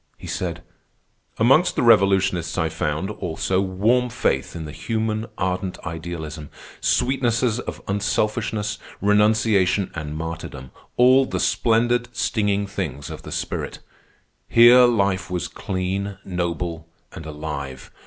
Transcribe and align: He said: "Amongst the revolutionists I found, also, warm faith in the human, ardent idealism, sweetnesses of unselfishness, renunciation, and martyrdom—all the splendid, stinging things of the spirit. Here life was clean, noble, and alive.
He 0.17 0.25
said: 0.25 0.63
"Amongst 1.37 1.75
the 1.75 1.83
revolutionists 1.83 2.57
I 2.57 2.69
found, 2.69 3.11
also, 3.11 3.61
warm 3.61 4.09
faith 4.09 4.55
in 4.55 4.65
the 4.65 4.71
human, 4.71 5.27
ardent 5.37 5.77
idealism, 5.85 6.49
sweetnesses 6.79 7.59
of 7.59 7.83
unselfishness, 7.87 8.79
renunciation, 8.99 9.91
and 9.93 10.17
martyrdom—all 10.17 11.27
the 11.27 11.39
splendid, 11.39 12.09
stinging 12.15 12.65
things 12.65 13.11
of 13.11 13.21
the 13.21 13.31
spirit. 13.31 13.77
Here 14.49 14.85
life 14.85 15.29
was 15.29 15.47
clean, 15.47 16.17
noble, 16.25 16.87
and 17.13 17.27
alive. 17.27 17.91